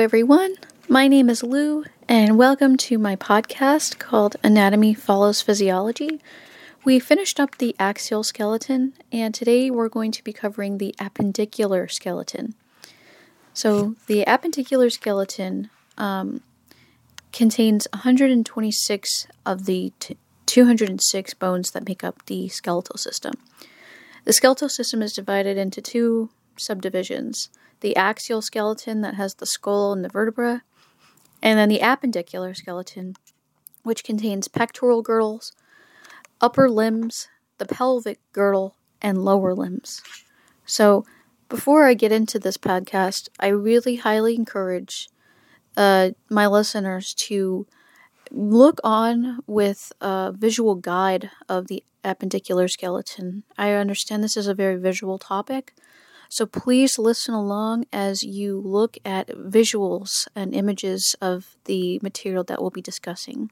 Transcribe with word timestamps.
everyone. 0.00 0.54
My 0.88 1.08
name 1.08 1.28
is 1.28 1.42
Lou, 1.42 1.84
and 2.08 2.38
welcome 2.38 2.78
to 2.78 2.96
my 2.96 3.16
podcast 3.16 3.98
called 3.98 4.34
Anatomy 4.42 4.94
Follows 4.94 5.42
Physiology. 5.42 6.22
We 6.84 6.98
finished 6.98 7.38
up 7.38 7.58
the 7.58 7.76
axial 7.78 8.22
skeleton, 8.22 8.94
and 9.12 9.34
today 9.34 9.70
we're 9.70 9.90
going 9.90 10.10
to 10.12 10.24
be 10.24 10.32
covering 10.32 10.78
the 10.78 10.94
appendicular 10.98 11.90
skeleton. 11.90 12.54
So, 13.52 13.94
the 14.06 14.24
appendicular 14.24 14.90
skeleton 14.90 15.68
um, 15.98 16.40
contains 17.30 17.86
126 17.92 19.26
of 19.44 19.66
the 19.66 19.92
t- 20.00 20.16
206 20.46 21.34
bones 21.34 21.72
that 21.72 21.86
make 21.86 22.02
up 22.02 22.24
the 22.24 22.48
skeletal 22.48 22.96
system. 22.96 23.34
The 24.24 24.32
skeletal 24.32 24.70
system 24.70 25.02
is 25.02 25.12
divided 25.12 25.58
into 25.58 25.82
two 25.82 26.30
subdivisions 26.60 27.50
the 27.80 27.96
axial 27.96 28.42
skeleton 28.42 29.00
that 29.00 29.14
has 29.14 29.34
the 29.36 29.46
skull 29.46 29.92
and 29.92 30.04
the 30.04 30.08
vertebra, 30.08 30.62
and 31.42 31.58
then 31.58 31.68
the 31.68 31.80
appendicular 31.80 32.54
skeleton, 32.54 33.14
which 33.82 34.04
contains 34.04 34.48
pectoral 34.48 35.02
girdles, 35.02 35.52
upper 36.40 36.68
limbs, 36.68 37.28
the 37.58 37.66
pelvic 37.66 38.18
girdle, 38.32 38.76
and 39.00 39.24
lower 39.24 39.54
limbs. 39.54 40.02
So, 40.66 41.04
before 41.48 41.84
I 41.84 41.94
get 41.94 42.12
into 42.12 42.38
this 42.38 42.56
podcast, 42.56 43.28
I 43.40 43.48
really 43.48 43.96
highly 43.96 44.36
encourage 44.36 45.08
uh, 45.76 46.10
my 46.28 46.46
listeners 46.46 47.12
to 47.14 47.66
look 48.30 48.80
on 48.84 49.40
with 49.46 49.92
a 50.00 50.32
visual 50.32 50.76
guide 50.76 51.30
of 51.48 51.66
the 51.66 51.82
appendicular 52.04 52.70
skeleton. 52.70 53.42
I 53.58 53.72
understand 53.72 54.22
this 54.22 54.36
is 54.36 54.46
a 54.46 54.54
very 54.54 54.76
visual 54.76 55.18
topic, 55.18 55.74
so 56.30 56.46
please 56.46 56.96
listen 56.96 57.34
along 57.34 57.86
as 57.92 58.22
you 58.22 58.62
look 58.64 58.96
at 59.04 59.26
visuals 59.30 60.28
and 60.36 60.54
images 60.54 61.16
of 61.20 61.56
the 61.64 61.98
material 62.04 62.44
that 62.44 62.60
we'll 62.60 62.70
be 62.70 62.80
discussing. 62.80 63.50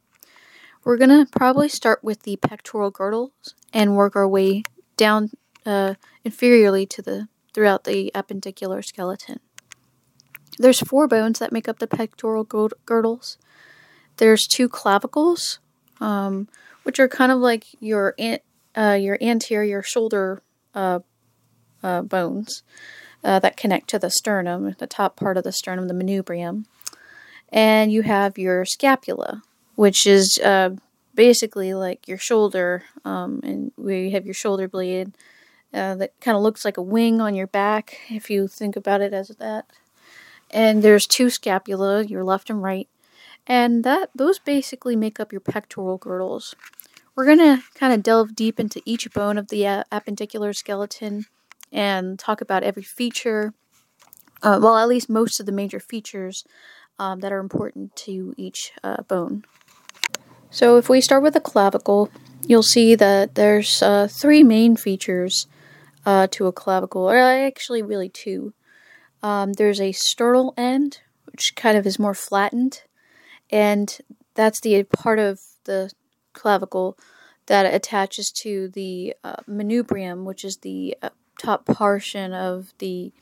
We're 0.84 0.96
going 0.96 1.10
to 1.10 1.26
probably 1.30 1.68
start 1.68 2.04
with 2.04 2.22
the 2.22 2.36
pectoral 2.36 2.92
girdles 2.92 3.32
and 3.72 3.96
work 3.96 4.14
our 4.14 4.28
way 4.28 4.62
down 4.96 5.32
uh, 5.66 5.94
inferiorly 6.24 6.88
to 6.90 7.02
the 7.02 7.28
throughout 7.52 7.82
the 7.82 8.12
appendicular 8.14 8.84
skeleton. 8.84 9.40
There's 10.56 10.78
four 10.80 11.08
bones 11.08 11.40
that 11.40 11.50
make 11.50 11.68
up 11.68 11.80
the 11.80 11.88
pectoral 11.88 12.44
girdles. 12.44 13.38
There's 14.18 14.46
two 14.46 14.68
clavicles, 14.68 15.58
um, 16.00 16.48
which 16.84 17.00
are 17.00 17.08
kind 17.08 17.32
of 17.32 17.38
like 17.38 17.66
your 17.80 18.14
an- 18.20 18.38
uh, 18.76 18.96
your 19.00 19.18
anterior 19.20 19.82
shoulder 19.82 20.42
uh, 20.74 21.00
uh, 21.82 22.02
bones 22.02 22.62
uh, 23.24 23.38
that 23.40 23.56
connect 23.56 23.88
to 23.90 23.98
the 23.98 24.10
sternum, 24.10 24.74
the 24.78 24.86
top 24.86 25.16
part 25.16 25.36
of 25.36 25.44
the 25.44 25.52
sternum, 25.52 25.88
the 25.88 25.94
manubrium. 25.94 26.64
And 27.50 27.92
you 27.92 28.02
have 28.02 28.38
your 28.38 28.64
scapula, 28.64 29.42
which 29.74 30.06
is 30.06 30.38
uh, 30.44 30.70
basically 31.14 31.74
like 31.74 32.06
your 32.06 32.18
shoulder, 32.18 32.84
um, 33.04 33.40
and 33.42 33.72
where 33.76 33.96
you 33.96 34.10
have 34.12 34.24
your 34.24 34.34
shoulder 34.34 34.68
blade 34.68 35.12
uh, 35.72 35.94
that 35.96 36.18
kind 36.20 36.36
of 36.36 36.42
looks 36.42 36.64
like 36.64 36.76
a 36.76 36.82
wing 36.82 37.20
on 37.20 37.34
your 37.34 37.46
back, 37.46 37.98
if 38.10 38.30
you 38.30 38.48
think 38.48 38.76
about 38.76 39.00
it 39.00 39.12
as 39.12 39.28
that. 39.38 39.66
And 40.50 40.82
there's 40.82 41.06
two 41.06 41.28
scapula, 41.28 42.04
your 42.04 42.24
left 42.24 42.48
and 42.48 42.62
right, 42.62 42.88
and 43.46 43.84
that 43.84 44.10
those 44.14 44.38
basically 44.38 44.96
make 44.96 45.20
up 45.20 45.32
your 45.32 45.40
pectoral 45.40 45.98
girdles. 45.98 46.54
We're 47.14 47.26
gonna 47.26 47.64
kind 47.74 47.92
of 47.92 48.02
delve 48.02 48.34
deep 48.34 48.60
into 48.60 48.80
each 48.84 49.12
bone 49.12 49.36
of 49.38 49.48
the 49.48 49.66
uh, 49.66 49.84
appendicular 49.90 50.54
skeleton 50.54 51.26
and 51.72 52.18
talk 52.18 52.40
about 52.40 52.62
every 52.62 52.82
feature, 52.82 53.54
uh, 54.42 54.58
well, 54.62 54.76
at 54.76 54.88
least 54.88 55.08
most 55.08 55.40
of 55.40 55.46
the 55.46 55.52
major 55.52 55.80
features 55.80 56.44
um, 56.98 57.20
that 57.20 57.32
are 57.32 57.38
important 57.38 57.94
to 57.96 58.34
each 58.36 58.72
uh, 58.82 59.02
bone. 59.02 59.44
So, 60.50 60.78
if 60.78 60.88
we 60.88 61.00
start 61.00 61.22
with 61.22 61.34
the 61.34 61.40
clavicle, 61.40 62.10
you'll 62.46 62.62
see 62.62 62.94
that 62.94 63.34
there's 63.34 63.82
uh, 63.82 64.08
three 64.08 64.42
main 64.42 64.76
features 64.76 65.46
uh, 66.06 66.26
to 66.30 66.46
a 66.46 66.52
clavicle, 66.52 67.08
or 67.10 67.16
actually, 67.18 67.82
really 67.82 68.08
two. 68.08 68.54
Um, 69.22 69.52
there's 69.52 69.80
a 69.80 69.92
sternal 69.92 70.54
end, 70.56 71.00
which 71.26 71.54
kind 71.54 71.76
of 71.76 71.86
is 71.86 71.98
more 71.98 72.14
flattened, 72.14 72.82
and 73.50 73.98
that's 74.34 74.60
the 74.60 74.82
part 74.84 75.18
of 75.18 75.40
the 75.64 75.90
clavicle 76.32 76.96
that 77.46 77.72
attaches 77.72 78.30
to 78.30 78.68
the 78.68 79.14
uh, 79.24 79.36
manubrium, 79.48 80.24
which 80.24 80.44
is 80.44 80.58
the 80.58 80.96
uh, 81.02 81.10
top 81.38 81.64
portion 81.64 82.32
of 82.32 82.74
the 82.78 83.12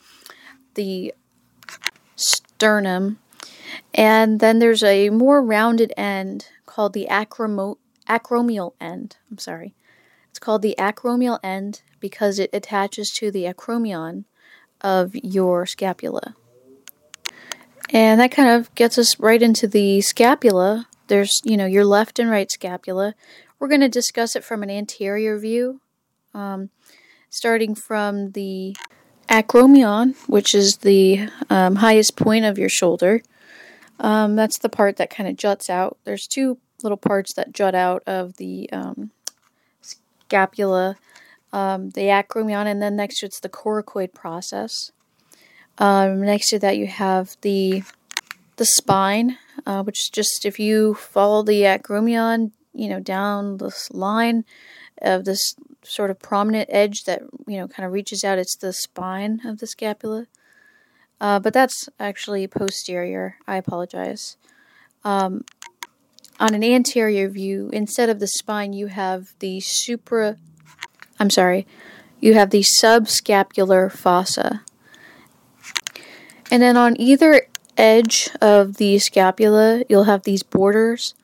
the 0.74 1.14
sternum. 2.16 3.18
And 3.94 4.40
then 4.40 4.58
there's 4.58 4.82
a 4.82 5.10
more 5.10 5.42
rounded 5.42 5.92
end 5.96 6.48
called 6.64 6.92
the 6.92 7.06
acromo- 7.10 7.78
acromial 8.08 8.74
end. 8.80 9.16
I'm 9.30 9.38
sorry. 9.38 9.74
It's 10.30 10.38
called 10.38 10.62
the 10.62 10.74
acromial 10.78 11.38
end 11.42 11.82
because 12.00 12.38
it 12.38 12.50
attaches 12.52 13.10
to 13.18 13.30
the 13.30 13.44
acromion 13.44 14.24
of 14.80 15.14
your 15.14 15.66
scapula. 15.66 16.36
And 17.90 18.20
that 18.20 18.32
kind 18.32 18.48
of 18.48 18.74
gets 18.74 18.98
us 18.98 19.18
right 19.18 19.40
into 19.40 19.66
the 19.66 20.00
scapula. 20.00 20.88
There's, 21.06 21.40
you 21.44 21.56
know, 21.56 21.66
your 21.66 21.84
left 21.84 22.18
and 22.18 22.30
right 22.30 22.50
scapula. 22.50 23.14
We're 23.58 23.68
going 23.68 23.80
to 23.80 23.88
discuss 23.88 24.36
it 24.36 24.44
from 24.44 24.62
an 24.62 24.70
anterior 24.70 25.38
view. 25.38 25.80
Um, 26.34 26.70
starting 27.36 27.74
from 27.74 28.30
the 28.32 28.74
acromion, 29.28 30.16
which 30.26 30.54
is 30.54 30.78
the 30.78 31.28
um, 31.50 31.76
highest 31.76 32.16
point 32.16 32.44
of 32.44 32.58
your 32.58 32.68
shoulder. 32.70 33.22
Um, 34.00 34.36
that's 34.36 34.58
the 34.58 34.68
part 34.68 34.96
that 34.96 35.10
kind 35.10 35.28
of 35.28 35.36
juts 35.36 35.68
out. 35.68 35.98
There's 36.04 36.26
two 36.26 36.58
little 36.82 36.96
parts 36.96 37.34
that 37.34 37.52
jut 37.52 37.74
out 37.74 38.02
of 38.06 38.36
the 38.36 38.70
um, 38.72 39.10
scapula, 39.80 40.96
um, 41.52 41.90
the 41.90 42.02
acromion, 42.02 42.66
and 42.66 42.80
then 42.80 42.96
next 42.96 43.20
to 43.20 43.26
it's 43.26 43.40
the 43.40 43.48
coracoid 43.48 44.14
process. 44.14 44.92
Um, 45.78 46.22
next 46.22 46.48
to 46.50 46.58
that, 46.60 46.78
you 46.78 46.86
have 46.86 47.36
the 47.42 47.82
the 48.56 48.64
spine, 48.64 49.36
uh, 49.66 49.82
which 49.82 49.98
is 49.98 50.10
just 50.10 50.46
if 50.46 50.58
you 50.58 50.94
follow 50.94 51.42
the 51.42 51.62
acromion, 51.62 52.52
you 52.72 52.88
know, 52.88 53.00
down 53.00 53.58
this 53.58 53.90
line 53.90 54.44
of 55.02 55.24
this 55.24 55.54
sort 55.86 56.10
of 56.10 56.18
prominent 56.18 56.68
edge 56.72 57.04
that 57.04 57.22
you 57.46 57.58
know 57.58 57.68
kind 57.68 57.86
of 57.86 57.92
reaches 57.92 58.24
out. 58.24 58.38
It's 58.38 58.56
the 58.56 58.72
spine 58.72 59.40
of 59.44 59.58
the 59.58 59.66
scapula, 59.66 60.26
uh, 61.20 61.38
but 61.40 61.52
that's 61.52 61.88
actually 61.98 62.46
posterior. 62.46 63.36
I 63.46 63.56
apologize. 63.56 64.36
Um, 65.04 65.44
on 66.38 66.54
an 66.54 66.64
anterior 66.64 67.28
view, 67.28 67.70
instead 67.72 68.10
of 68.10 68.20
the 68.20 68.26
spine, 68.26 68.72
you 68.72 68.88
have 68.88 69.32
the 69.38 69.60
supra. 69.60 70.36
I'm 71.18 71.30
sorry, 71.30 71.66
you 72.20 72.34
have 72.34 72.50
the 72.50 72.64
subscapular 72.82 73.90
fossa, 73.90 74.62
and 76.50 76.62
then 76.62 76.76
on 76.76 77.00
either 77.00 77.46
edge 77.76 78.30
of 78.40 78.76
the 78.76 78.98
scapula, 78.98 79.84
you'll 79.88 80.04
have 80.04 80.22
these 80.22 80.42
borders. 80.42 81.14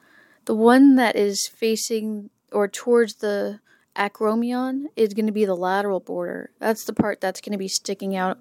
The 0.45 0.55
one 0.55 0.97
that 0.97 1.17
is 1.17 1.49
facing 1.49 2.31
or 2.51 2.69
towards 2.69 3.17
the 3.17 3.61
acromion 3.97 4.87
is 4.97 5.15
going 5.15 5.27
to 5.27 5.33
be 5.33 5.45
the 5.45 5.55
lateral 5.57 6.01
border. 6.01 6.51
That's 6.59 6.85
the 6.85 6.93
part 6.93 7.21
that's 7.21 7.41
going 7.41 7.53
to 7.53 7.59
be 7.59 7.69
sticking 7.69 8.17
out 8.17 8.39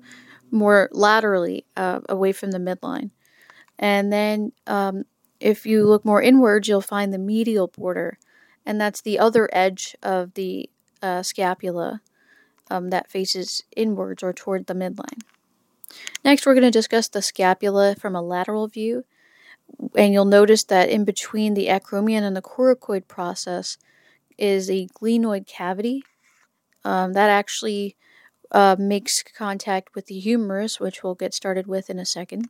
more 0.50 0.89
laterally 0.91 1.66
uh, 1.78 2.01
away 2.09 2.31
from 2.31 2.51
the 2.51 2.57
midline. 2.57 3.12
And 3.79 4.12
then 4.12 4.51
um, 4.67 5.06
if 5.39 5.66
you 5.66 5.85
look 5.85 6.06
more 6.06 6.22
inwards, 6.22 6.67
you'll 6.67 6.81
find 6.81 7.13
the 7.13 7.17
medial 7.17 7.67
border, 7.67 8.19
and 8.66 8.79
that's 8.79 9.01
the 9.01 9.17
other 9.17 9.50
edge 9.51 9.95
of 10.03 10.35
the 10.35 10.69
uh, 11.01 11.23
scapula 11.23 12.01
um, 12.69 12.89
that 12.91 13.09
faces 13.09 13.63
inwards 13.75 14.22
or 14.22 14.33
toward 14.33 14.68
the 14.68 14.75
midline. 14.75 15.22
Next, 16.23 16.45
we're 16.45 16.53
going 16.53 16.63
to 16.63 16.72
discuss 16.72 17.07
the 17.07 17.22
scapula 17.22 17.95
from 17.95 18.16
a 18.16 18.22
lateral 18.22 18.68
view, 18.68 19.04
and 19.95 20.13
you'll 20.13 20.25
notice 20.25 20.63
that 20.65 20.89
in 20.89 21.04
between 21.04 21.54
the 21.54 21.68
acromion 21.68 22.21
and 22.21 22.36
the 22.36 22.42
coracoid 22.42 23.07
process, 23.07 23.77
is 24.42 24.70
a 24.70 24.88
glenoid 25.00 25.48
cavity 25.48 26.04
um, 26.84 27.14
that 27.14 27.30
actually 27.30 27.96
uh, 28.52 28.76
makes 28.78 29.24
contact 29.24 29.96
with 29.96 30.08
the 30.08 30.20
humerus, 30.20 30.80
which 30.80 31.04
we'll 31.04 31.16
get 31.16 31.34
started 31.34 31.68
with 31.68 31.90
in 31.90 32.00
a 32.00 32.06
second. 32.06 32.50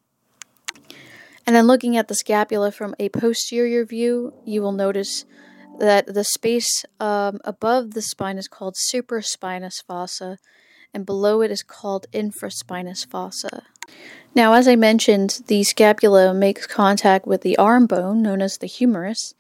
And 1.46 1.56
then 1.56 1.68
looking 1.68 1.98
at 1.98 2.08
the 2.08 2.16
scapula 2.16 2.72
from 2.72 2.96
a 2.98 3.10
posterior 3.10 3.84
view, 3.84 4.34
you 4.46 4.62
will 4.62 4.72
notice 4.72 5.26
that 5.80 6.14
the 6.14 6.24
space 6.24 6.86
um, 7.00 7.40
above 7.44 7.92
the 7.92 8.02
spine 8.02 8.38
is 8.38 8.48
called 8.48 8.76
supraspinous 8.76 9.84
fossa, 9.86 10.38
and 10.94 11.06
below 11.06 11.42
it 11.42 11.52
is 11.52 11.64
called 11.64 12.06
infraspinous 12.14 13.06
fossa. 13.06 13.64
Now, 14.34 14.54
as 14.54 14.68
I 14.68 14.76
mentioned, 14.76 15.42
the 15.48 15.64
scapula 15.64 16.34
makes 16.34 16.68
contact 16.68 17.28
with 17.28 17.42
the 17.42 17.58
arm 17.58 17.86
bone, 17.86 18.22
known 18.22 18.42
as 18.42 18.58
the 18.58 18.68
humerus, 18.68 19.34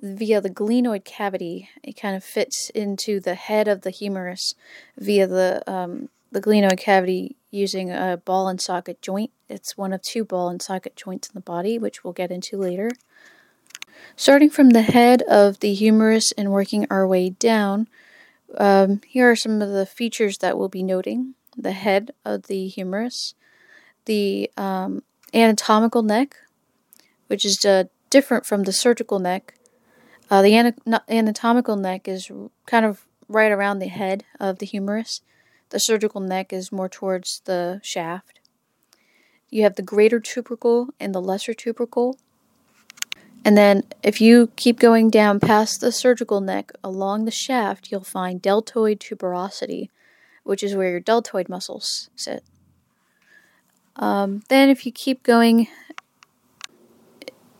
via 0.00 0.40
the 0.40 0.50
glenoid 0.50 1.04
cavity. 1.04 1.68
It 1.82 2.00
kind 2.00 2.16
of 2.16 2.24
fits 2.24 2.70
into 2.74 3.20
the 3.20 3.34
head 3.34 3.68
of 3.68 3.82
the 3.82 3.90
humerus 3.90 4.54
via 4.96 5.26
the 5.26 5.62
um, 5.70 6.08
the 6.30 6.40
glenoid 6.40 6.78
cavity. 6.78 7.36
using 7.50 7.90
a 7.90 8.16
ball 8.24 8.48
and 8.48 8.60
socket 8.60 9.02
joint. 9.02 9.30
It's 9.48 9.76
one 9.76 9.92
of 9.92 10.00
two 10.00 10.24
ball 10.24 10.48
and 10.48 10.62
socket 10.62 10.96
joints 10.96 11.28
in 11.28 11.34
the 11.34 11.42
body, 11.42 11.78
which 11.78 12.02
we'll 12.02 12.14
get 12.14 12.30
into 12.30 12.56
later. 12.56 12.90
Starting 14.16 14.48
from 14.48 14.70
the 14.70 14.82
head 14.82 15.20
of 15.22 15.60
the 15.60 15.74
humerus 15.74 16.32
and 16.32 16.50
working 16.50 16.86
our 16.90 17.06
way 17.06 17.30
down, 17.30 17.88
um, 18.56 19.00
here 19.06 19.30
are 19.30 19.36
some 19.36 19.60
of 19.60 19.70
the 19.70 19.86
features 19.86 20.38
that 20.38 20.56
we'll 20.56 20.68
be 20.68 20.82
noting 20.82 21.34
the 21.56 21.72
head 21.72 22.12
of 22.24 22.44
the 22.44 22.68
humerus, 22.68 23.34
the 24.06 24.50
um, 24.56 25.02
anatomical 25.34 26.02
neck, 26.02 26.36
which 27.26 27.44
is 27.44 27.64
uh, 27.64 27.84
different 28.10 28.46
from 28.46 28.62
the 28.62 28.72
surgical 28.72 29.18
neck. 29.18 29.54
Uh, 30.30 30.42
the 30.42 30.54
ana- 30.54 31.02
anatomical 31.08 31.76
neck 31.76 32.08
is 32.08 32.30
kind 32.66 32.86
of 32.86 33.06
right 33.28 33.52
around 33.52 33.78
the 33.78 33.88
head 33.88 34.24
of 34.40 34.58
the 34.58 34.66
humerus. 34.66 35.20
The 35.70 35.78
surgical 35.78 36.20
neck 36.20 36.52
is 36.52 36.72
more 36.72 36.88
towards 36.88 37.40
the 37.44 37.80
shaft. 37.82 38.40
You 39.50 39.62
have 39.64 39.76
the 39.76 39.82
greater 39.82 40.20
tubercle 40.20 40.88
and 40.98 41.14
the 41.14 41.20
lesser 41.20 41.54
tubercle. 41.54 42.18
And 43.44 43.56
then, 43.56 43.82
if 44.02 44.20
you 44.20 44.52
keep 44.56 44.78
going 44.78 45.10
down 45.10 45.40
past 45.40 45.80
the 45.80 45.90
surgical 45.90 46.40
neck 46.40 46.70
along 46.84 47.24
the 47.24 47.30
shaft, 47.32 47.90
you'll 47.90 48.04
find 48.04 48.40
deltoid 48.40 49.00
tuberosity, 49.00 49.88
which 50.44 50.62
is 50.62 50.76
where 50.76 50.90
your 50.90 51.00
deltoid 51.00 51.48
muscles 51.48 52.08
sit. 52.14 52.44
Um, 53.96 54.42
then, 54.48 54.70
if 54.70 54.86
you 54.86 54.92
keep 54.92 55.22
going 55.22 55.66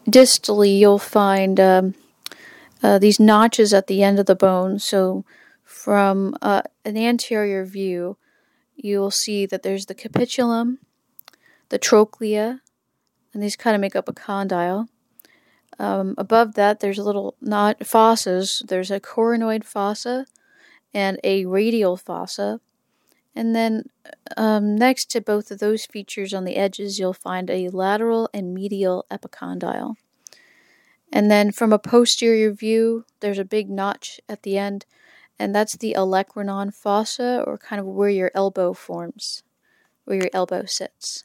distally, 0.07 0.79
you'll 0.79 0.99
find 0.99 1.59
um, 1.59 1.95
uh, 2.83 2.99
these 2.99 3.21
notches 3.21 3.73
at 3.73 3.87
the 3.87 4.03
end 4.03 4.19
of 4.19 4.27
the 4.27 4.35
bone. 4.35 4.79
So, 4.79 5.25
from 5.63 6.37
uh, 6.43 6.63
an 6.85 6.97
anterior 6.97 7.65
view, 7.65 8.17
you'll 8.77 9.11
see 9.11 9.47
that 9.47 9.63
there's 9.63 9.87
the 9.87 9.95
capitulum, 9.95 10.79
the 11.69 11.79
trochlea, 11.79 12.61
and 13.33 13.43
these 13.43 13.57
kind 13.57 13.75
of 13.75 13.81
make 13.81 13.97
up 13.97 14.09
a 14.09 14.13
condyle. 14.13 14.89
Um, 15.79 16.15
above 16.19 16.55
that, 16.55 16.81
there's 16.81 16.99
a 16.99 17.05
little 17.05 17.37
not 17.41 17.81
fossas. 17.81 18.67
There's 18.67 18.91
a 18.91 19.01
coronoid 19.01 19.65
fossa 19.65 20.27
and 20.93 21.19
a 21.25 21.47
radial 21.47 21.97
fossa. 21.97 22.61
And 23.35 23.57
then 23.57 23.85
um, 24.37 24.77
next 24.77 25.11
to 25.13 25.21
both 25.21 25.51
of 25.51 25.59
those 25.59 25.87
features 25.87 26.35
on 26.35 26.45
the 26.45 26.57
edges, 26.57 26.99
you'll 26.99 27.15
find 27.15 27.49
a 27.49 27.71
lateral 27.71 28.29
and 28.35 28.53
medial 28.53 29.07
epicondyle. 29.11 29.95
And 31.13 31.31
then 31.31 31.53
from 31.53 31.73
a 31.73 31.79
posterior 31.79 32.53
view, 32.53 33.05
there's 33.21 33.39
a 33.39 33.45
big 33.45 33.69
notch 33.69 34.19
at 34.29 34.43
the 34.43 34.57
end, 34.57 34.87
and 35.39 35.55
that's 35.55 35.77
the 35.77 35.95
olecranon 35.97 36.73
fossa, 36.75 37.45
or 37.47 37.59
kind 37.59 37.81
of 37.81 37.87
where 37.87 38.09
your 38.09 38.31
elbow 38.35 38.73
forms, 38.73 39.43
where 40.05 40.17
your 40.17 40.31
elbow 40.33 40.65
sits. 40.67 41.23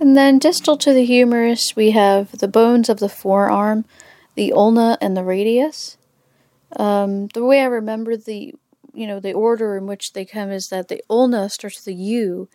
And 0.00 0.16
then 0.16 0.38
distal 0.38 0.76
to 0.78 0.92
the 0.92 1.04
humerus, 1.04 1.76
we 1.76 1.90
have 1.90 2.38
the 2.38 2.48
bones 2.48 2.88
of 2.88 2.98
the 2.98 3.08
forearm, 3.08 3.84
the 4.34 4.52
ulna, 4.52 4.96
and 5.00 5.16
the 5.16 5.22
radius. 5.22 5.98
Um, 6.76 7.28
the 7.28 7.44
way 7.44 7.60
I 7.60 7.66
remember 7.66 8.16
the 8.16 8.54
you 8.94 9.06
know, 9.06 9.20
the 9.20 9.32
order 9.32 9.76
in 9.76 9.86
which 9.86 10.12
they 10.12 10.24
come 10.24 10.50
is 10.50 10.68
that 10.68 10.88
the 10.88 11.02
ulna 11.10 11.50
starts 11.50 11.84
with 11.84 11.94
a 11.94 11.98
U, 11.98 12.48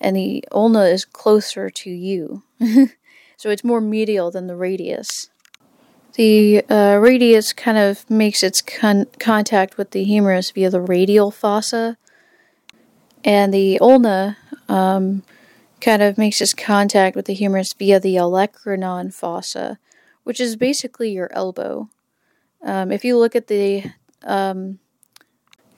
and 0.00 0.16
the 0.16 0.44
ulna 0.50 0.82
is 0.82 1.04
closer 1.04 1.70
to 1.70 1.90
you. 1.90 2.42
so 3.36 3.48
it's 3.48 3.64
more 3.64 3.80
medial 3.80 4.30
than 4.30 4.48
the 4.48 4.56
radius. 4.56 5.08
The 6.18 6.64
uh, 6.68 6.98
radius 7.00 7.52
kind 7.52 7.78
of 7.78 8.10
makes 8.10 8.42
its 8.42 8.60
con- 8.60 9.06
contact 9.20 9.78
with 9.78 9.92
the 9.92 10.02
humerus 10.02 10.50
via 10.50 10.68
the 10.68 10.80
radial 10.80 11.30
fossa, 11.30 11.96
and 13.24 13.54
the 13.54 13.78
ulna 13.78 14.36
um, 14.68 15.22
kind 15.80 16.02
of 16.02 16.18
makes 16.18 16.40
its 16.40 16.54
contact 16.54 17.14
with 17.14 17.26
the 17.26 17.34
humerus 17.34 17.72
via 17.78 18.00
the 18.00 18.16
olecranon 18.16 19.14
fossa, 19.14 19.78
which 20.24 20.40
is 20.40 20.56
basically 20.56 21.12
your 21.12 21.30
elbow. 21.32 21.88
Um, 22.64 22.90
if 22.90 23.04
you 23.04 23.16
look 23.16 23.36
at 23.36 23.46
the 23.46 23.84
um, 24.24 24.80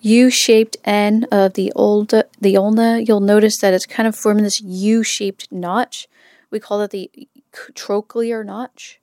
U-shaped 0.01 0.79
end 0.87 1.27
of 1.31 1.53
the 1.53 1.71
old 1.77 2.15
the 2.41 2.57
ulna, 2.57 3.01
you'll 3.07 3.21
notice 3.21 3.61
that 3.61 3.75
it's 3.75 3.85
kind 3.85 4.09
of 4.09 4.17
forming 4.17 4.45
this 4.45 4.63
U-shaped 4.63 5.53
notch. 5.53 6.09
We 6.51 6.61
call 6.61 6.81
it 6.81 6.93
the 6.93 7.11
trochlear 7.53 8.43
notch. 8.43 8.97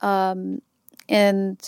Um, 0.00 0.62
and 1.08 1.60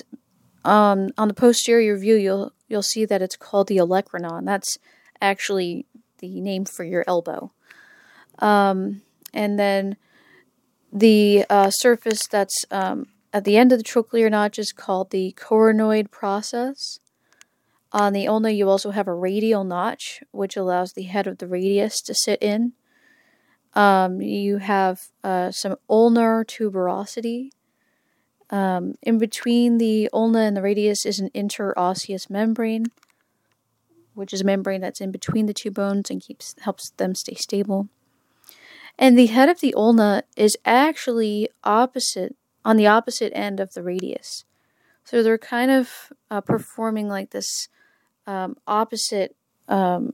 um, 0.64 1.10
on 1.18 1.28
the 1.28 1.34
posterior 1.34 1.96
view, 1.96 2.16
you'll 2.16 2.52
you'll 2.68 2.82
see 2.82 3.04
that 3.04 3.22
it's 3.22 3.36
called 3.36 3.68
the 3.68 3.78
olecranon. 3.78 4.44
That's 4.44 4.78
actually 5.20 5.86
the 6.18 6.40
name 6.40 6.64
for 6.64 6.84
your 6.84 7.04
elbow. 7.06 7.52
Um, 8.38 9.02
and 9.34 9.58
then 9.58 9.96
the 10.92 11.44
uh, 11.50 11.70
surface 11.70 12.26
that's 12.26 12.64
um, 12.70 13.06
at 13.32 13.44
the 13.44 13.56
end 13.56 13.72
of 13.72 13.78
the 13.78 13.84
trochlear 13.84 14.30
notch 14.30 14.58
is 14.58 14.72
called 14.72 15.10
the 15.10 15.34
coronoid 15.36 16.10
process. 16.10 16.98
On 17.92 18.12
the 18.12 18.26
ulna, 18.26 18.50
you 18.50 18.68
also 18.68 18.90
have 18.90 19.06
a 19.06 19.14
radial 19.14 19.64
notch, 19.64 20.22
which 20.30 20.56
allows 20.56 20.92
the 20.92 21.02
head 21.02 21.26
of 21.26 21.38
the 21.38 21.46
radius 21.46 22.00
to 22.02 22.14
sit 22.14 22.42
in. 22.42 22.72
Um, 23.74 24.20
you 24.20 24.58
have 24.58 25.00
uh, 25.22 25.50
some 25.50 25.76
ulnar 25.88 26.44
tuberosity. 26.44 27.50
Um, 28.52 28.96
in 29.02 29.16
between 29.16 29.78
the 29.78 30.10
ulna 30.12 30.40
and 30.40 30.54
the 30.54 30.62
radius 30.62 31.06
is 31.06 31.18
an 31.18 31.30
interosseous 31.34 32.28
membrane, 32.28 32.86
which 34.14 34.34
is 34.34 34.42
a 34.42 34.44
membrane 34.44 34.82
that's 34.82 35.00
in 35.00 35.10
between 35.10 35.46
the 35.46 35.54
two 35.54 35.70
bones 35.70 36.10
and 36.10 36.20
keeps 36.20 36.54
helps 36.60 36.90
them 36.98 37.14
stay 37.14 37.34
stable. 37.34 37.88
And 38.98 39.18
the 39.18 39.26
head 39.26 39.48
of 39.48 39.60
the 39.60 39.72
ulna 39.74 40.24
is 40.36 40.54
actually 40.66 41.48
opposite 41.64 42.36
on 42.62 42.76
the 42.76 42.86
opposite 42.86 43.32
end 43.34 43.58
of 43.58 43.72
the 43.72 43.82
radius. 43.82 44.44
So 45.02 45.22
they're 45.22 45.38
kind 45.38 45.70
of 45.70 46.12
uh, 46.30 46.42
performing 46.42 47.08
like 47.08 47.30
this 47.30 47.68
um, 48.26 48.56
opposite 48.66 49.34
um, 49.66 50.12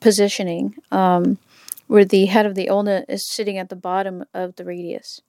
positioning, 0.00 0.74
um, 0.90 1.38
where 1.86 2.04
the 2.04 2.26
head 2.26 2.46
of 2.46 2.56
the 2.56 2.68
ulna 2.68 3.04
is 3.08 3.30
sitting 3.30 3.58
at 3.58 3.68
the 3.68 3.76
bottom 3.76 4.24
of 4.34 4.56
the 4.56 4.64
radius, 4.64 5.20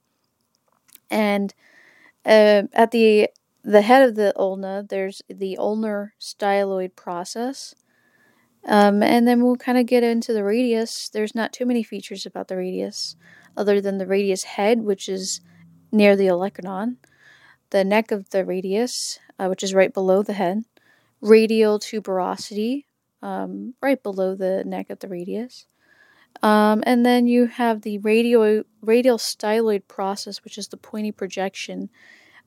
and 1.11 1.53
uh, 2.25 2.63
at 2.73 2.91
the 2.91 3.29
the 3.63 3.81
head 3.81 4.07
of 4.07 4.15
the 4.15 4.31
ulna, 4.37 4.85
there's 4.87 5.21
the 5.27 5.57
ulnar 5.57 6.13
styloid 6.19 6.95
process. 6.95 7.73
Um, 8.67 9.03
and 9.03 9.27
then 9.27 9.43
we'll 9.43 9.57
kind 9.57 9.77
of 9.77 9.85
get 9.85 10.03
into 10.03 10.33
the 10.33 10.43
radius. 10.43 11.09
There's 11.09 11.35
not 11.35 11.53
too 11.53 11.65
many 11.65 11.83
features 11.83 12.25
about 12.25 12.47
the 12.47 12.57
radius, 12.57 13.15
other 13.57 13.79
than 13.79 13.97
the 13.97 14.07
radius 14.07 14.43
head, 14.43 14.81
which 14.81 15.07
is 15.07 15.41
near 15.91 16.15
the 16.15 16.27
olecranon, 16.27 16.97
the 17.69 17.83
neck 17.83 18.11
of 18.11 18.29
the 18.31 18.45
radius, 18.45 19.19
uh, 19.39 19.47
which 19.47 19.63
is 19.63 19.73
right 19.73 19.93
below 19.93 20.23
the 20.23 20.33
head, 20.33 20.63
radial 21.21 21.79
tuberosity, 21.79 22.85
um, 23.21 23.73
right 23.81 24.01
below 24.01 24.35
the 24.35 24.63
neck 24.65 24.89
of 24.89 24.99
the 24.99 25.07
radius. 25.07 25.65
Um, 26.41 26.83
and 26.85 27.05
then 27.05 27.27
you 27.27 27.47
have 27.47 27.81
the 27.81 27.97
radial, 27.99 28.63
radial 28.81 29.17
styloid 29.17 29.87
process, 29.87 30.43
which 30.43 30.57
is 30.57 30.67
the 30.67 30.77
pointy 30.77 31.11
projection 31.11 31.89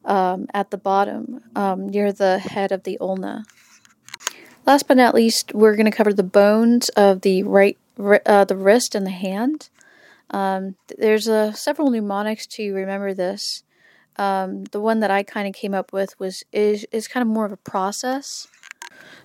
um, 0.05 0.47
at 0.55 0.71
the 0.71 0.79
bottom 0.79 1.43
um, 1.57 1.89
near 1.89 2.13
the 2.13 2.39
head 2.39 2.73
of 2.73 2.85
the 2.85 2.99
ulna. 3.01 3.45
Last 4.67 4.87
but 4.87 4.97
not 4.97 5.15
least, 5.15 5.55
we're 5.55 5.77
going 5.77 5.91
to 5.91 5.97
cover 5.97 6.13
the 6.13 6.23
bones 6.23 6.91
of 6.91 7.23
the 7.23 7.43
right, 7.43 7.79
uh, 7.99 8.45
the 8.45 8.57
wrist 8.57 8.95
and 8.95 9.07
the 9.07 9.11
hand. 9.11 9.71
Um, 10.31 10.77
there's 10.99 11.29
uh, 11.29 11.53
several 11.53 11.91
mnemonics 11.91 12.47
to 12.49 12.73
remember 12.75 13.15
this. 13.15 13.63
Um, 14.17 14.65
the 14.65 14.81
one 14.81 15.01
that 15.01 15.11
I 15.11 15.23
kind 15.23 15.49
of 15.49 15.55
came 15.55 15.75
up 15.75 15.93
with 15.93 16.19
was 16.19 16.43
is 16.53 16.85
is 16.91 17.09
kind 17.09 17.23
of 17.23 17.29
more 17.29 17.47
of 17.47 17.53
a 17.53 17.57
process. 17.57 18.49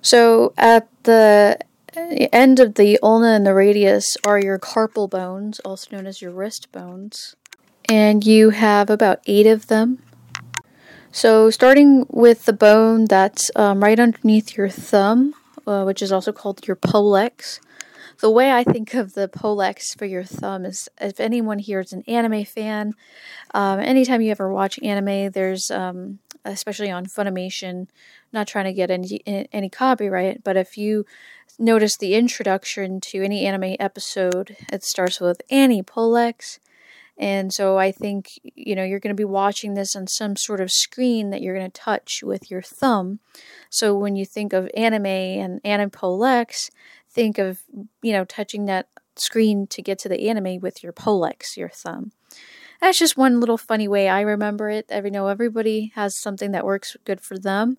So 0.00 0.54
at 0.56 0.88
the 1.02 1.58
end 1.96 2.60
of 2.60 2.74
the 2.74 2.98
ulna 3.02 3.28
and 3.28 3.46
the 3.46 3.54
radius 3.54 4.16
are 4.26 4.38
your 4.38 4.58
carpal 4.58 5.08
bones, 5.08 5.60
also 5.60 5.94
known 5.96 6.06
as 6.06 6.20
your 6.20 6.30
wrist 6.30 6.70
bones. 6.72 7.36
And 7.88 8.24
you 8.24 8.50
have 8.50 8.90
about 8.90 9.20
eight 9.26 9.46
of 9.46 9.66
them. 9.66 10.02
So, 11.12 11.50
starting 11.50 12.06
with 12.08 12.44
the 12.44 12.52
bone 12.52 13.04
that's 13.04 13.50
um, 13.54 13.82
right 13.82 14.00
underneath 14.00 14.56
your 14.56 14.68
thumb, 14.68 15.34
uh, 15.66 15.84
which 15.84 16.02
is 16.02 16.10
also 16.10 16.32
called 16.32 16.66
your 16.66 16.76
pollex. 16.76 17.60
The 18.20 18.30
way 18.30 18.50
I 18.50 18.64
think 18.64 18.94
of 18.94 19.14
the 19.14 19.28
pollex 19.28 19.96
for 19.96 20.06
your 20.06 20.24
thumb 20.24 20.64
is 20.64 20.88
if 21.00 21.20
anyone 21.20 21.58
here 21.58 21.80
is 21.80 21.92
an 21.92 22.02
anime 22.08 22.44
fan, 22.44 22.94
um, 23.52 23.80
anytime 23.80 24.22
you 24.22 24.30
ever 24.30 24.52
watch 24.52 24.80
anime, 24.82 25.30
there's 25.30 25.70
um, 25.70 26.18
especially 26.44 26.90
on 26.90 27.06
Funimation. 27.06 27.88
Not 28.32 28.48
trying 28.48 28.66
to 28.66 28.72
get 28.72 28.90
any 28.90 29.22
any 29.52 29.68
copyright, 29.68 30.44
but 30.44 30.56
if 30.56 30.76
you 30.76 31.06
notice 31.58 31.96
the 31.96 32.14
introduction 32.14 33.00
to 33.00 33.22
any 33.22 33.46
anime 33.46 33.76
episode, 33.78 34.56
it 34.72 34.82
starts 34.84 35.20
with 35.20 35.40
Annie 35.50 35.82
Pollex. 35.82 36.58
And 37.16 37.52
so 37.52 37.78
I 37.78 37.92
think, 37.92 38.26
you 38.42 38.74
know, 38.74 38.82
you're 38.82 38.98
going 38.98 39.14
to 39.14 39.20
be 39.20 39.24
watching 39.24 39.74
this 39.74 39.94
on 39.94 40.08
some 40.08 40.36
sort 40.36 40.60
of 40.60 40.72
screen 40.72 41.30
that 41.30 41.42
you're 41.42 41.56
going 41.56 41.70
to 41.70 41.80
touch 41.80 42.22
with 42.24 42.50
your 42.50 42.62
thumb. 42.62 43.20
So 43.70 43.96
when 43.96 44.16
you 44.16 44.24
think 44.24 44.52
of 44.52 44.68
anime 44.76 45.06
and 45.06 45.60
Annie 45.64 45.86
Pollex, 45.86 46.70
think 47.08 47.38
of, 47.38 47.60
you 48.02 48.12
know, 48.12 48.24
touching 48.24 48.64
that 48.64 48.88
screen 49.16 49.68
to 49.68 49.80
get 49.80 50.00
to 50.00 50.08
the 50.08 50.28
anime 50.28 50.58
with 50.58 50.82
your 50.82 50.92
pollex, 50.92 51.56
your 51.56 51.68
thumb. 51.68 52.10
That's 52.84 52.98
just 52.98 53.16
one 53.16 53.40
little 53.40 53.56
funny 53.56 53.88
way 53.88 54.10
I 54.10 54.20
remember 54.20 54.68
it. 54.68 54.84
Every 54.90 55.10
know 55.10 55.28
everybody 55.28 55.90
has 55.94 56.20
something 56.20 56.50
that 56.50 56.66
works 56.66 56.98
good 57.06 57.18
for 57.18 57.38
them. 57.38 57.78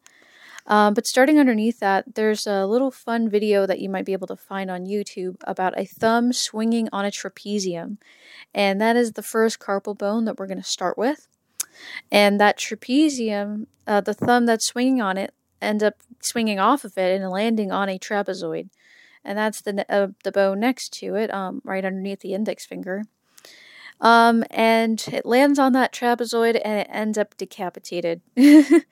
Um, 0.66 0.96
but 0.96 1.06
starting 1.06 1.38
underneath 1.38 1.80
that, 1.80 2.16
there's 2.16 2.48
a 2.48 2.66
little 2.66 2.90
fun 2.90 3.30
video 3.30 3.68
that 3.68 3.80
you 3.80 3.88
might 3.88 4.06
be 4.06 4.14
able 4.14 4.26
to 4.26 4.36
find 4.36 4.72
on 4.72 4.88
YouTube 4.88 5.36
about 5.44 5.80
a 5.80 5.86
thumb 5.86 6.34
swinging 6.34 6.90
on 6.92 7.06
a 7.06 7.12
trapezium. 7.12 7.98
And 8.52 8.82
that 8.82 8.96
is 8.96 9.12
the 9.12 9.22
first 9.22 9.60
carpal 9.60 9.96
bone 9.96 10.26
that 10.26 10.40
we're 10.40 10.48
going 10.48 10.58
to 10.58 10.68
start 10.68 10.98
with. 10.98 11.28
And 12.12 12.40
that 12.40 12.58
trapezium, 12.58 13.68
uh, 13.86 14.02
the 14.02 14.16
thumb 14.16 14.48
that's 14.48 14.66
swinging 14.66 15.02
on 15.02 15.20
it, 15.20 15.36
ends 15.62 15.84
up 15.84 15.98
swinging 16.20 16.58
off 16.58 16.84
of 16.84 16.98
it 16.98 17.22
and 17.22 17.30
landing 17.30 17.72
on 17.72 17.90
a 17.90 18.00
trapezoid. 18.00 18.70
And 19.24 19.38
that's 19.38 19.62
the, 19.62 19.86
uh, 19.88 20.08
the 20.24 20.32
bone 20.32 20.62
next 20.62 20.94
to 20.94 21.14
it, 21.14 21.32
um, 21.32 21.62
right 21.64 21.86
underneath 21.86 22.22
the 22.22 22.34
index 22.34 22.66
finger. 22.66 23.04
Um, 24.02 24.44
and 24.52 25.04
it 25.12 25.26
lands 25.26 25.58
on 25.58 25.74
that 25.74 25.94
trapezoid 25.94 26.60
and 26.64 26.80
it 26.82 26.88
ends 26.90 27.18
up 27.18 27.38
decapitated. 27.38 28.22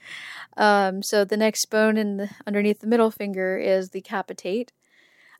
um, 0.57 1.03
so 1.03 1.25
the 1.25 1.37
next 1.37 1.65
bone 1.69 1.97
in 1.97 2.17
the, 2.17 2.29
underneath 2.47 2.79
the 2.79 2.87
middle 2.87 3.11
finger 3.11 3.57
is 3.57 3.89
the 3.89 4.01
capitate. 4.01 4.71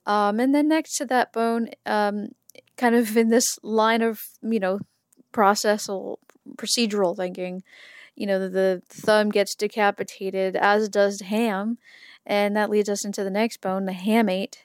Um, 0.06 0.40
and 0.40 0.54
then 0.54 0.68
next 0.68 0.98
to 0.98 1.06
that 1.06 1.32
bone, 1.32 1.70
um, 1.86 2.30
kind 2.76 2.94
of 2.96 3.16
in 3.16 3.30
this 3.30 3.58
line 3.64 4.02
of, 4.02 4.20
you 4.42 4.60
know, 4.60 4.80
processal, 5.32 6.18
procedural 6.58 7.16
thinking, 7.16 7.64
you 8.16 8.28
know, 8.28 8.40
the, 8.40 8.50
the 8.50 8.82
thumb 8.90 9.30
gets 9.30 9.56
decapitated, 9.56 10.56
as 10.56 10.90
does 10.90 11.22
ham. 11.22 11.78
And 12.26 12.56
that 12.56 12.70
leads 12.70 12.90
us 12.90 13.06
into 13.06 13.24
the 13.24 13.30
next 13.30 13.62
bone, 13.62 13.86
the 13.86 13.94
hamate 13.94 14.58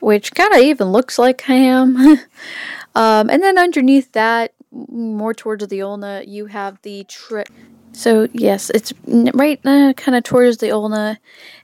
which 0.00 0.34
kind 0.34 0.52
of 0.52 0.60
even 0.60 0.88
looks 0.88 1.18
like 1.18 1.40
ham. 1.42 1.96
um, 2.94 3.30
and 3.30 3.42
then 3.42 3.58
underneath 3.58 4.12
that, 4.12 4.52
more 4.72 5.34
towards 5.34 5.66
the 5.66 5.82
ulna, 5.82 6.22
you 6.26 6.46
have 6.46 6.80
the 6.82 7.04
tri- 7.04 7.44
so 7.92 8.28
yes, 8.32 8.70
it's 8.70 8.92
right 9.34 9.60
uh, 9.64 9.92
kind 9.94 10.16
of 10.16 10.24
towards 10.24 10.58
the 10.58 10.70
ulna, 10.70 11.18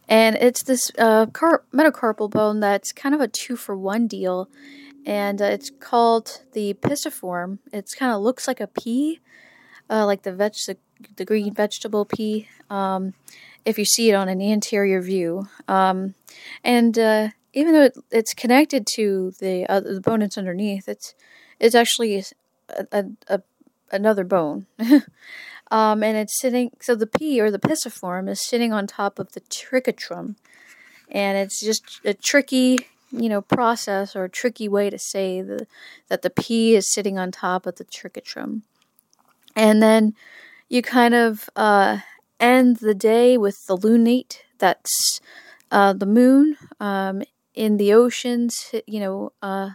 and 0.09 0.37
it's 0.37 0.63
this 0.63 0.91
uh, 0.99 1.27
car- 1.27 1.63
metacarpal 1.73 2.31
bone 2.31 2.61
that's 2.61 2.93
kind 2.93 3.15
of 3.15 3.21
a 3.21 3.29
two 3.29 3.57
for 3.57 3.77
one 3.77 4.07
deal, 4.07 4.49
and 5.05 5.41
uh, 5.41 5.47
it's 5.47 5.71
called 5.71 6.43
the 6.53 6.75
pisiform. 6.75 7.59
It's 7.73 7.95
kind 7.95 8.13
of 8.13 8.23
looks 8.23 8.49
like 8.49 8.61
a 8.61 8.67
pea, 8.67 9.21
uh, 9.89 10.05
like 10.05 10.23
the 10.23 10.33
veg 10.33 10.55
the, 11.17 11.25
green 11.25 11.55
vegetable 11.55 12.05
pea. 12.05 12.49
Um, 12.71 13.15
if 13.65 13.79
you 13.79 13.85
see 13.85 14.11
it 14.11 14.15
on 14.15 14.29
an 14.29 14.43
anterior 14.43 15.01
view, 15.01 15.49
um, 15.69 16.15
and 16.65 16.99
uh, 16.99 17.29
even 17.57 17.73
though 17.73 17.85
it, 17.85 17.99
it's 18.11 18.35
connected 18.35 18.87
to 18.87 19.33
the 19.41 19.67
uh, 19.69 19.81
the 19.81 20.01
bone 20.01 20.21
that's 20.21 20.37
underneath, 20.37 20.89
it's 20.89 21.15
it's 21.59 21.75
actually 21.75 22.23
a, 22.69 22.87
a, 22.93 23.05
a 23.29 23.43
another 23.91 24.25
bone. 24.25 24.67
um, 25.71 26.03
and 26.03 26.19
it's 26.19 26.39
sitting 26.39 26.71
so 26.81 26.95
the 26.95 27.07
P 27.07 27.41
or 27.41 27.51
the 27.51 27.59
pisiform 27.59 28.29
is 28.29 28.47
sitting 28.47 28.75
on 28.75 28.87
top 28.87 29.19
of 29.19 29.33
the 29.33 29.41
triquetrum, 29.41 30.37
and 31.11 31.39
it's 31.39 31.61
just 31.61 32.01
a 32.05 32.13
tricky 32.13 32.79
you 33.11 33.31
know 33.31 33.41
process 33.41 34.15
or 34.15 34.25
a 34.25 34.29
tricky 34.29 34.69
way 34.69 34.91
to 34.91 34.99
say 34.99 35.41
the, 35.41 35.67
that 36.09 36.21
the 36.21 36.31
P 36.31 36.77
is 36.77 36.93
sitting 36.93 37.19
on 37.19 37.33
top 37.33 37.65
of 37.65 37.77
the 37.77 37.87
triquetrum, 37.87 38.61
and 39.57 39.83
then 39.83 40.15
you 40.69 40.83
kind 40.83 41.15
of 41.15 41.49
uh, 41.57 42.01
end 42.39 42.77
the 42.77 42.95
day 42.95 43.39
with 43.39 43.65
the 43.67 43.79
lunate. 43.79 44.41
That's 44.59 45.21
uh, 45.71 45.95
the 45.95 46.07
moon 46.07 46.57
um, 46.81 47.23
in 47.57 47.79
the 47.79 47.93
oceans, 47.93 48.75
you 48.87 49.01
know, 49.01 49.33
uh, 49.43 49.71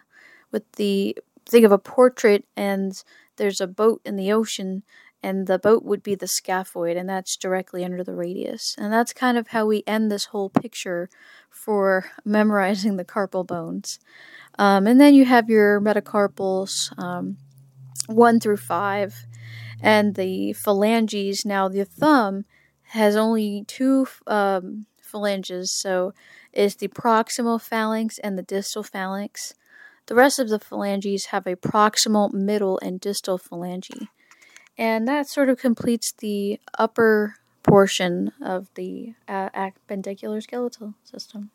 with 0.51 0.71
the 0.73 1.17
think 1.45 1.65
of 1.65 1.71
a 1.71 1.77
portrait 1.77 2.45
and 2.55 3.03
there's 3.37 3.59
a 3.59 3.67
boat 3.67 4.01
in 4.05 4.15
the 4.15 4.31
ocean 4.31 4.83
and 5.23 5.47
the 5.47 5.59
boat 5.59 5.83
would 5.83 6.01
be 6.01 6.15
the 6.15 6.27
scaphoid 6.27 6.97
and 6.97 7.09
that's 7.09 7.35
directly 7.35 7.83
under 7.83 8.03
the 8.03 8.15
radius. 8.15 8.75
And 8.77 8.93
that's 8.93 9.13
kind 9.13 9.37
of 9.37 9.49
how 9.49 9.65
we 9.65 9.83
end 9.85 10.11
this 10.11 10.25
whole 10.25 10.49
picture 10.49 11.09
for 11.49 12.05
memorizing 12.23 12.97
the 12.97 13.05
carpal 13.05 13.45
bones. 13.45 13.99
Um, 14.57 14.87
and 14.87 14.99
then 14.99 15.13
you 15.13 15.25
have 15.25 15.49
your 15.49 15.81
metacarpals 15.81 16.97
um, 17.01 17.37
1 18.07 18.39
through 18.39 18.57
5 18.57 19.25
and 19.81 20.15
the 20.15 20.53
phalanges. 20.53 21.43
Now 21.45 21.67
the 21.67 21.85
thumb 21.85 22.45
has 22.89 23.15
only 23.15 23.63
two 23.67 24.07
um, 24.27 24.85
phalanges, 25.11 25.73
so 25.73 26.13
is 26.53 26.75
the 26.75 26.87
proximal 26.87 27.61
phalanx 27.61 28.17
and 28.19 28.37
the 28.37 28.43
distal 28.43 28.83
phalanx. 28.83 29.53
The 30.07 30.15
rest 30.15 30.39
of 30.39 30.49
the 30.49 30.59
phalanges 30.59 31.27
have 31.27 31.45
a 31.45 31.55
proximal, 31.55 32.33
middle, 32.33 32.79
and 32.79 32.99
distal 32.99 33.37
phalange. 33.37 34.07
And 34.77 35.07
that 35.07 35.29
sort 35.29 35.49
of 35.49 35.59
completes 35.59 36.13
the 36.17 36.59
upper 36.77 37.35
portion 37.63 38.31
of 38.41 38.67
the 38.75 39.13
uh, 39.27 39.49
appendicular 39.49 40.41
skeletal 40.41 40.95
system. 41.03 41.51